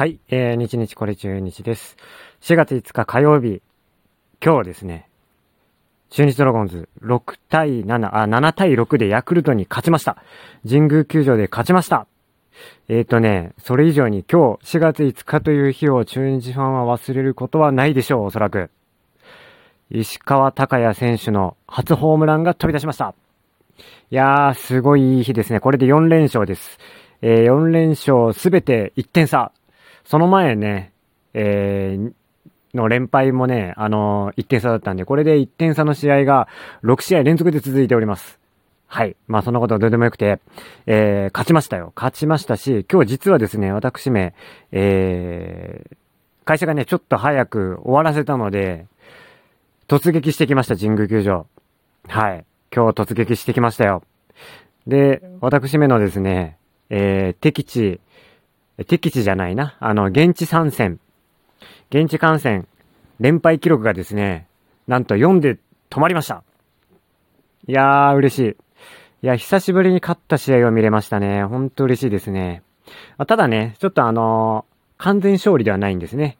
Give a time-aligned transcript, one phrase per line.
[0.00, 1.98] はい、えー、日日これ中日です。
[2.40, 3.60] 4月5日火曜日、
[4.42, 5.10] 今日ですね、
[6.08, 10.16] 中日ドラゴンズ6対7、あ、7対6でヤクルトに勝ちました。
[10.66, 12.06] 神宮球場で勝ちました。
[12.88, 18.70] えっ、ー、とね、それ以上に今日4月5日という日を中日ファンは忘れることはないでしょう、おそらく。
[19.90, 23.14] 石川隆也選手の初ホームランが飛び出しました。
[24.10, 25.60] いやー、すごいいい日ですね。
[25.60, 26.78] これで4連勝です。
[27.20, 29.52] えー、4連勝すべて1点差。
[30.04, 30.92] その前ね、
[31.34, 32.12] えー、
[32.74, 36.48] の連敗もね、あのー、1点差だったんで、これで1点差の試合が
[36.84, 38.38] 6試合連続で続いております。
[38.86, 39.16] はい。
[39.28, 40.40] まあそんなことはどうでもよくて、
[40.86, 41.92] えー、勝ちましたよ。
[41.94, 44.34] 勝ちましたし、今日実はですね、私め、
[44.72, 45.96] えー、
[46.44, 48.86] 会社がね、ちょっと早く終わらせたので、
[49.86, 51.46] 突撃してきました、神宮球場。
[52.08, 52.44] はい。
[52.74, 54.02] 今日突撃してきましたよ。
[54.86, 56.56] で、私めのですね、
[56.88, 58.00] えー、敵地、
[58.84, 59.76] 敵地じゃないな。
[59.80, 60.98] あの、現地参戦。
[61.90, 62.68] 現地観戦、
[63.18, 64.46] 連敗記録がですね、
[64.86, 65.58] なんと4で
[65.90, 66.44] 止まりました。
[67.66, 68.56] いやー、嬉しい。
[69.22, 71.44] いや、久しぶりに勝った試合を見れましたね。
[71.44, 72.62] ほんと嬉しいですね。
[73.26, 76.38] ただね、ちょっとあのー、完全勝利ではないんですね。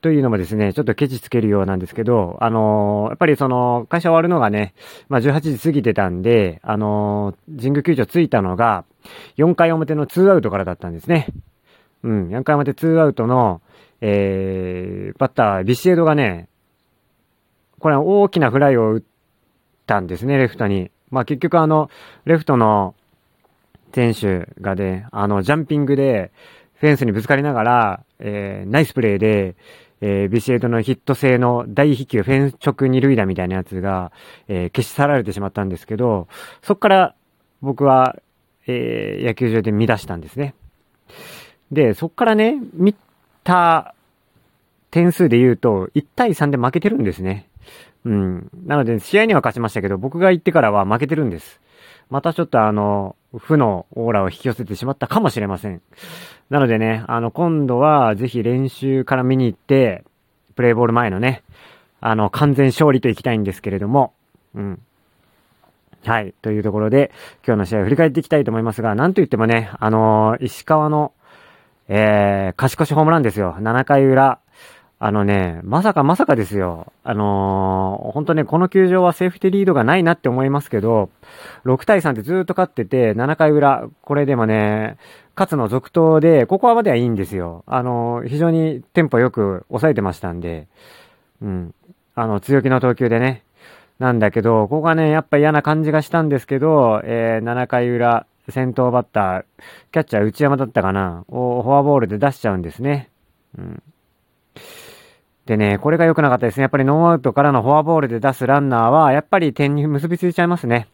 [0.00, 4.74] というのもですね、ちょっとケチつけるようなんですけど、あのー、やっぱりその、会社終わるのがね、
[5.08, 8.84] まあ、18時過ぎてたんで、あのー、神宮球場着いたのが、
[9.38, 11.28] 4回表の2アウトからだったんですね。
[12.02, 13.60] うん、4回表2アウトの、
[14.00, 16.48] えー、バッター、ビシエドがね、
[17.78, 19.02] これは大きなフライを打っ
[19.86, 20.90] たんですね、レフトに。
[21.10, 21.90] まあ結局あの、
[22.24, 22.94] レフトの
[23.94, 26.30] 選手がね、あの、ジャンピングで、
[26.74, 29.56] フェンスにぶつかりながら、えー、ナイスプレーで、
[30.00, 34.12] えー、ビシエドのヒット性の大飛球、フェンス直二塁打みたいなやつが、
[34.46, 36.28] えー、消し去られてしまったんですけど、
[36.62, 37.14] そっから
[37.62, 38.16] 僕は、
[38.68, 40.54] えー、野球場で見出したんですね。
[41.72, 42.94] で、そっからね、見
[43.44, 43.94] た
[44.90, 47.48] 点数で言うと、1対3で負けてるんですね。
[48.04, 48.50] うん。
[48.64, 51.60] なので、試合には勝ちましたけど、僕が行ってからは負けてるんです。
[52.10, 55.82] またちょっとあの、負のオーラを引き寄せてしまったかもしれません。
[56.48, 60.04] なのでね、あの、今度はぜひ練習から見に行って、
[60.56, 61.42] プレイボール前のね、
[62.00, 64.14] あの、完全勝利と行きたいんですけれども、
[64.54, 64.80] うん。
[66.04, 66.32] はい。
[66.40, 67.10] というところで、
[67.46, 71.12] 今日の試合を振り返っていきたいと思いますが、なんと言ってもね、あのー、石川の、
[71.88, 73.56] えー、勝ち越しホームランですよ。
[73.58, 74.40] 7回裏、
[75.00, 76.92] あのね、まさかまさかですよ。
[77.04, 81.08] あのー、本当ね、この球場はセーフティーリードがないなって思いますけど、
[81.64, 84.98] 6対3ってずっと勝ってて、7回裏、これでもね、
[85.36, 87.62] 勝つの続投で、ここはまではいいんですよ。
[87.66, 90.66] あのー、非常にテンポよく抑えてましたんで、
[91.40, 91.74] うん。
[92.16, 93.44] あの、強気の投球でね。
[94.00, 99.44] なんだけど、ここがね、やっぱ嫌な感じがしたんですけど、えー、7回裏、先頭バッター、
[99.92, 103.10] キャッチャー内山だったかな、をフォアボールで出しちゃうんですね。
[103.56, 103.82] うん。
[105.46, 106.62] でね、これが良くなかったですね。
[106.62, 110.88] やっぱりノーアウトからのフォアボールで出すランナーは、やっぱり点に結びついちゃいますね。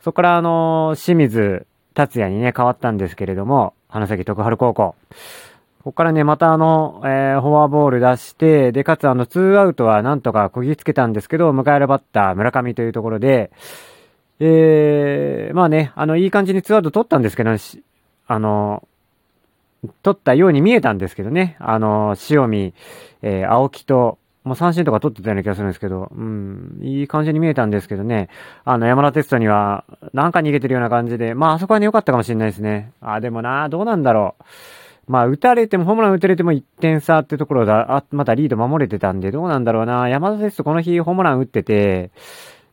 [0.00, 4.94] そこからあの清水達也にね、変わったんですけれども、花咲徳春高校。
[5.78, 13.50] ここからね、またあの、えー、フォアボール出して、で、かつあの、ツーアウトはなんとかこぎつけたんですけど、迎えるバッター、村上というところで、
[14.40, 18.88] えー、まあね、あの、いい感じにツーアウト取ったんですけど、あの、
[20.02, 21.56] 取ったように見えたんですけどね。
[21.60, 22.74] あの、塩見、
[23.22, 28.28] えー、青木と、もう三振とか取ってたような気がするんですけど、うん、いい感じに見えたんですけどね。
[28.64, 29.84] あの、山田哲人には、
[30.14, 32.92] なんか逃げてるような感じで、まあ、あそこはね、良かったかもしれないですね。
[33.00, 34.44] あ、でもな、どうなんだろう。
[35.08, 40.08] まあ、打たれても、ホームラン打たれても1点差ってところだ、あ、またリード守れてたんで、どうなんだろうな。
[40.08, 42.10] 山田哲人この日ホームラン打ってて、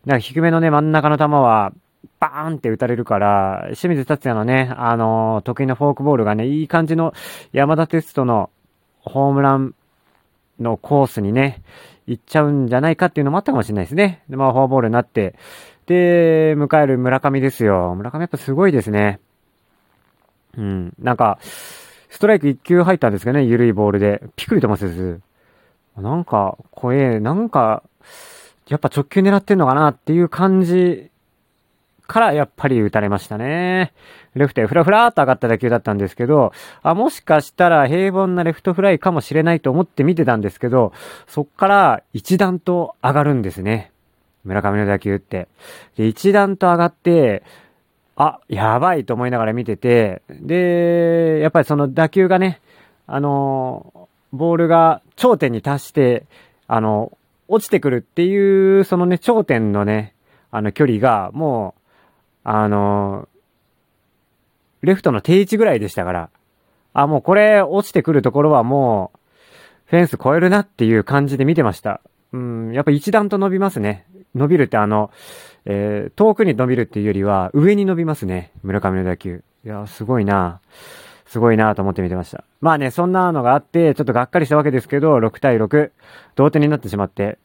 [0.06, 1.74] なんか低めのね、真ん中の球は、
[2.20, 7.14] バーンって打たれるから、清水達也のね、あのー、得意なフォークボールがね、いい感じの
[7.52, 8.50] 山田哲人の
[9.02, 9.74] ホームラン
[10.60, 11.62] のコースにね、
[12.08, 14.24] 行っちゃうんじゃないかっていうのもあったかもしれないですね。
[14.30, 15.36] で、まあ、フォアボールになって、
[15.88, 17.94] で、迎える村上ですよ。
[17.96, 19.20] 村上やっぱすごいですね。
[20.58, 20.94] うん。
[21.00, 21.40] なんか、
[22.10, 24.24] ストライク1球入ったんですけどね、緩いボールで。
[24.36, 25.22] ピクリともせず。
[25.98, 27.84] なんか、怖え、なんか、
[28.68, 31.12] やっぱ直球狙ってんのかなっていう感じ
[32.08, 33.94] からやっぱり打たれましたね。
[34.34, 36.52] レフトへフラフラーと上がった打球だったんですけど、
[36.84, 40.94] あ、もしかしたら平凡なレフトフライかもしれないと思って見てたんですけど、
[41.28, 43.92] そっから一段と上がるんですね。
[44.44, 45.48] 村上の打球って。
[45.98, 47.44] で、一段と上がって、
[48.16, 52.62] あ、やばいと思いながら見てて、で、やっぱりその打球がね、
[53.08, 56.26] あの、ボールが頂点に達して、
[56.68, 60.14] あの、落ちてくるっていう、そのね、頂点のね、
[60.52, 61.82] あの距離が、もう、
[62.44, 63.28] あの、
[64.82, 66.30] レフトの定位置ぐらいでしたから、
[66.94, 69.20] あ、もうこれ落ちてくるところはもう、
[69.88, 72.02] フェンス越えるなっていう感じで見てました。
[72.32, 74.06] うん、やっぱ一段と伸びますね。
[74.34, 75.12] 伸びるってあの、
[75.66, 78.52] えー、遠くに伸びるっていうよりは、上に伸びますね。
[78.64, 79.44] 村上の打球。
[79.66, 80.62] いや、すごいな
[81.26, 82.44] すごいなと思って見てました。
[82.62, 85.92] まあね、そんなのがあって、ちょっとがっかりしたわけですけど、6対6、
[86.36, 87.38] 同点になってしまって。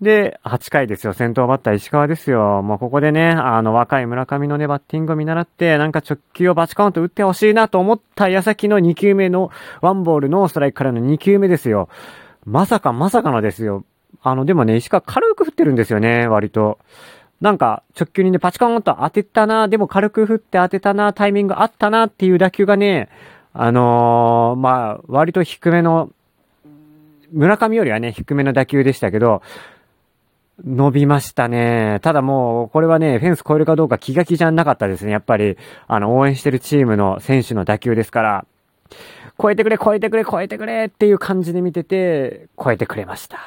[0.00, 1.12] で、8回ですよ。
[1.12, 2.62] 先頭バッター石川ですよ。
[2.62, 9.50] もうここでね、あの若い村上のね、バッティングを見習って、なんか直球をバチコンと打ってほしいなと思った矢先の2球目の
[9.82, 11.90] ワンボールノーストライクからの2球目ですよ。
[12.46, 13.84] まさかまさかのですよ。
[14.22, 16.78] あの、でもね、石川軽く振ってるんですよね、割と。
[17.40, 23.08] なんか、直球にね、パチコンと当てたな、でも軽く振って当てたな、タイミングあったなっていう打球がね、
[23.52, 26.10] あのー、まあ、割と低めの、
[27.32, 29.42] 村上よりはね、低めの打球でしたけど、
[30.64, 32.00] 伸びましたね。
[32.02, 35.12] ただもう、これはね、フェンス越えるかどうか気が気じゃなかったですね。
[35.12, 38.46] やっぱり、あの、応援してるチームの選手の打球ですから、
[39.40, 43.38] 超えてくれ、超えてくれ、超えてくれっていう感じで見てて、超えてくれました。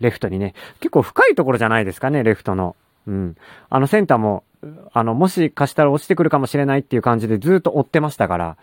[0.00, 0.54] レフトにね。
[0.80, 2.76] 結構深いところじゃないですかね、レフトの。
[3.06, 3.36] うん。
[3.68, 4.44] あの、センターも、
[4.92, 8.56] あの、もしかしたら落ちてくるかもしれないっていう感じでずっと追ってましたから、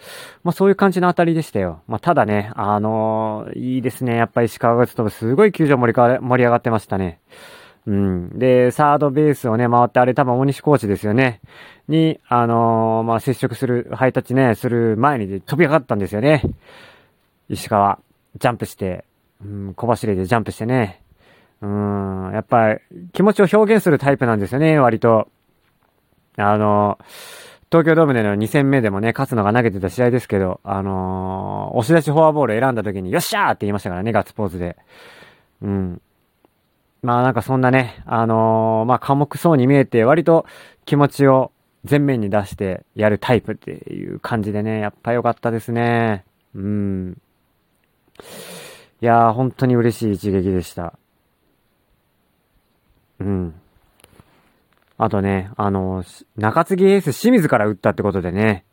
[0.43, 1.81] まあそういう感じの当たりでしたよ。
[1.87, 4.15] まあただね、あのー、いいですね。
[4.15, 7.19] やっぱり石川がちょっとすごい球場盛りか盛り上がってましたね。
[7.87, 8.37] うん。
[8.37, 11.41] で、サードベースをね、回って、あれ多分大西コーチですよね。
[11.87, 16.43] に、あのー、まあ、接触する、ハイタッチね、する前に飛び上がったんですよね。
[17.49, 17.99] 石川。
[18.39, 19.03] ジャンプして、
[19.43, 21.00] うん、小走りでジャンプしてね。
[21.61, 22.79] うん、やっぱり
[23.13, 25.29] 気持ちを表現するタイプなんですよね、割と。
[26.37, 26.97] あの、
[27.71, 34.77] 東京ドームでの2戦目でもね、勝つのが投げてた試合ですけど、あのー、押し出しフォアボール選んだ時に、よっしゃーって言いましたからね、ガッツポーズで。
[35.61, 36.01] うん。
[37.01, 40.45] まあなんかそんなね、あのー、まあ寡黙そうに見えて割と
[40.85, 41.51] 気持ちを
[41.89, 46.25] 前面に出してやるタイプっていう感じでね、やっぱ良かったですね。
[46.53, 47.17] うん。
[49.01, 50.93] いやー、本当に嬉しい一撃でした。
[53.21, 53.53] うん。
[54.97, 56.03] あとね、あの、
[56.37, 58.65] 中継ぎエース清水から打ったってことでね、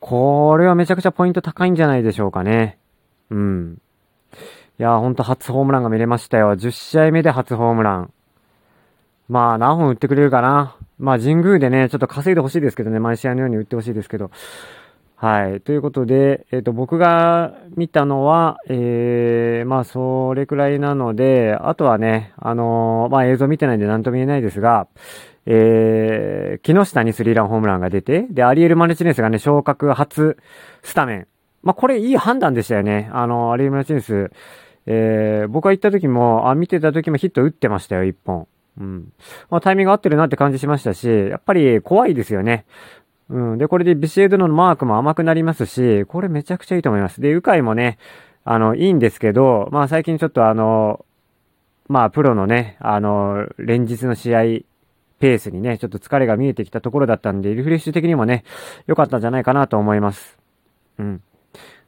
[0.00, 2.78] これはめちゃくちゃポイント高いんじゃないでしょうかね。
[3.30, 3.78] うん。
[4.78, 6.56] いやーほんと初ホームランが見れましたよ。
[6.56, 8.12] 10試合目で初ホームラン。
[9.28, 10.76] まあ何本打ってくれるかな。
[10.98, 14.32] まあ神宮でね、ちょっと稼いでほしいですけどね、毎試合のように打ってほしいですけど。
[15.22, 15.60] はい。
[15.60, 24.88] ということで、えっ、ー、と、僕が見たのは、えー、まあ、それくらいなので、あとはね、あのー、まあ、映像見てないんで何とも言えないですが、
[25.46, 30.38] えー、木下にスリーランホームランが出て、で、アリエル・マルチネスがね、昇格初
[30.82, 31.28] スタメン。
[31.62, 33.08] まあ、これいい判断でしたよね。
[33.12, 34.32] あの、アリエル・マルチネス、
[34.86, 38.48] えー、僕が行った時も、あ、見てた時もヒット打ってましたよ、一本。
[38.80, 39.12] うん。
[39.50, 42.64] まあ、タイミング合ってるなって感じしましたし、やっぱり怖いですよね。
[43.28, 43.58] うん。
[43.58, 47.20] で、これでビシエドのマークも甘くなりますし、これめちゃくちゃいいと思います。
[47.20, 47.98] で、ウカイもね、
[48.44, 51.04] あの、いいんですけど、まあ最近ちょっとあの、
[51.88, 54.42] まあプロのね、あの、連日の試合、
[55.18, 58.42] ペースにね、ちょっと疲れが見えてきたところだったんで、リフレッシュ的にもね、
[58.86, 60.36] 良かったんじゃないかなと思います。
[60.98, 61.22] うん。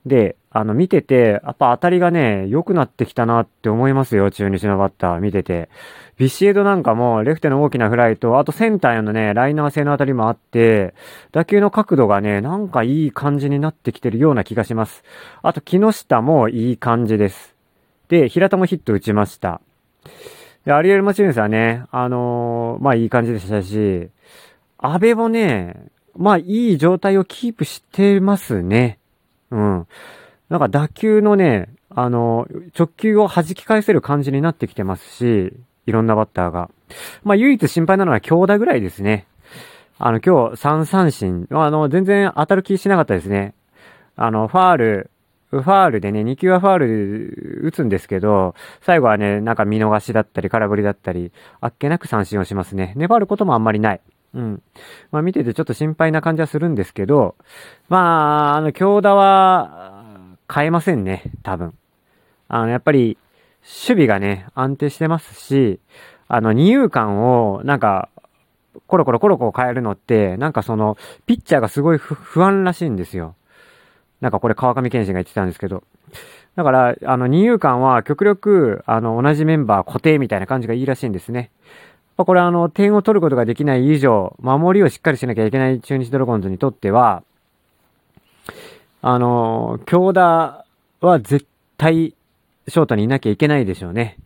[0.07, 5.69] で、あの、見てて、やっぱ当たりがね、良くなってきたなって思いますよ、中日のバッター、見てて。
[6.17, 10.95] ビシエドなんかも、レフトの大きなフライと、あとセンターへのね、ライナー性の当たりもあって、
[11.33, 15.03] 打球の角度がね、なんかいい感じになってきてるような気がします。
[15.43, 17.57] あと、木下もいい感じです。
[18.07, 19.61] で、平田もヒット打ちました。
[20.65, 24.09] で、アリエル・マチューンスはね、あのー、まあいい感じでしたし、
[24.79, 29.01] 安倍もね、まあいい状態をキープしてますね。
[29.51, 29.87] うん。
[30.49, 32.47] なんか打球のね、あの、
[32.79, 35.53] 直球を弾き返せる感じになってきてますし、
[35.87, 36.71] いろんなバッターが。
[37.23, 39.27] まあ、唯一心配なのは強打ぐらいですね。
[39.99, 43.55] あの、今日3三振、あの、全然当たる気しなかったですね。
[44.17, 45.11] あの、ファール、
[45.51, 52.93] ファールでね、2球はファール打つんですけど、最後はね、なんか見逃しだったり、空振りだったり、あっけなく三振をしますね。
[52.97, 54.01] 粘ることもあんまりない。
[54.35, 54.63] うん。
[55.13, 57.37] まあ見ててちょっと心配な感じはするんですけど、
[57.89, 59.94] まあ、あの、強打は
[60.55, 61.75] 変えませんね、多分。
[62.49, 63.19] あの、やっぱり、
[63.63, 65.81] 守備がね、安定してますし、
[66.29, 68.09] あの、二遊間を、なんか、
[68.87, 70.97] コロコロコロコロ変えるのって、なんかその、
[71.27, 73.35] ピッチャーがすごい不安らしいんですよ。
[74.21, 75.83] なんかこれ川上健信が言ってたんですけど。
[76.55, 81.51] だから、あの、二遊間は極力、あの、同じメンバー固定みたいな感じがいいらしいんですね。
[82.17, 87.25] これあの、点を取ることができない以上、守りをしっかりしなきゃいけない中日ドラゴンズにとっては、
[89.07, 90.65] あの、強打
[91.03, 91.47] は絶
[91.77, 92.15] 対、
[92.67, 94.17] ショートにいなきゃいけないでしょうね。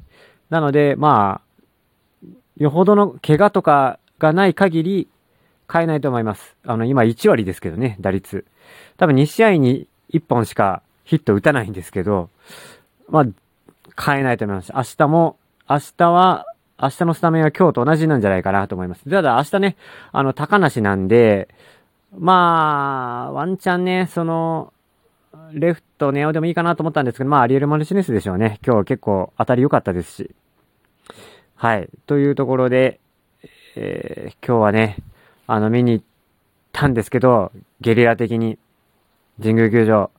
[0.50, 5.08] なので、まあ、よほどの怪我とかがない限り、
[5.70, 6.54] 変えないと思います。
[6.64, 8.44] あの、今1割ですけどね、打率。
[8.98, 12.30] 多分2試合に1本しかヒット打たないんですけど、
[13.08, 13.26] まあ、
[14.00, 14.72] 変えないと思います。
[14.72, 16.46] 明日も、明日は、
[16.80, 19.10] 明日のスタメンは今日と同じなんじゃないかなと思います。
[19.10, 19.76] ただ明日ね、
[20.12, 21.48] あの、高梨なんで、
[22.16, 24.72] まあ、ワンチャンね、その、
[25.52, 28.58] レフトネオでもいいかなと思ったんですけど、まあ、アリエル・マルチネスでしょうね。
[28.66, 30.30] 今日結構当たり良かったですし。
[31.54, 31.88] はい。
[32.06, 33.00] というところで、
[33.76, 34.96] えー、今日はね、
[35.46, 36.04] あの、見に行っ
[36.72, 38.58] たんですけど、ゲリラ的に、
[39.40, 40.10] 神宮球場。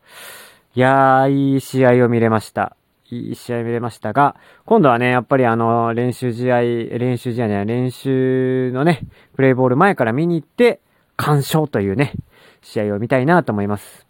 [0.76, 2.76] いやー、いい試合を見れました。
[3.12, 9.02] いい試合見れましたが、今度はね、やっぱりあの、練習試合、練習試合ね、練習のね、
[9.36, 10.80] プレイボール前から見に行って、
[11.20, 12.14] 鑑賞というね、
[12.62, 14.08] 試合を見たいなと思います。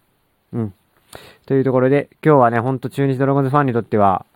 [0.53, 0.73] うん。
[1.47, 4.27] というところで、今日はね、ほんと中日ドラゴンズファンにとっては、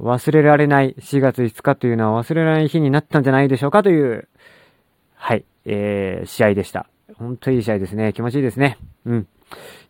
[0.00, 4.28] 忘れられない4月5日というのは忘れられない日になったんじゃないでしょうかという、
[5.14, 6.86] はい、えー、試合でした。
[7.16, 8.12] 本当いい試合ですね。
[8.12, 8.76] 気持ちいいですね。
[9.06, 9.28] うん。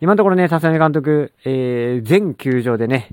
[0.03, 3.09] 今のところね、さすがに監督、えー、全球場でね、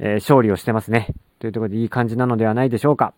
[0.00, 1.14] えー、勝利をしてますね。
[1.38, 3.14] というところでいい感じなのではないでしょうか。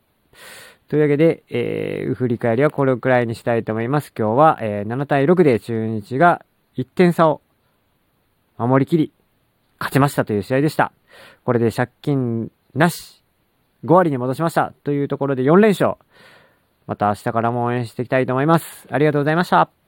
[0.91, 4.13] というわけで、えー、振り返りはこれくらいにしたいと思います。
[4.19, 6.45] 今日は、えー、7対6で中日が
[6.77, 7.41] 1点差を
[8.59, 9.13] 守りきり、
[9.79, 10.91] 勝ちましたという試合でした。
[11.45, 13.23] これで借金なし、
[13.85, 15.95] 5割に戻しましたというところで4連勝。
[16.89, 18.89] また明日からも応援していきたいと思います。
[18.91, 19.80] ありがとうございました。